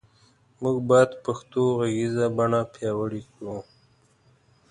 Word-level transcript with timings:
مونږ 0.61 0.77
باد 0.89 1.09
پښتو 1.25 1.61
غږیزه 1.79 2.25
بڼه 2.37 2.61
پیاوړی 2.73 3.21
کړو 3.33 3.57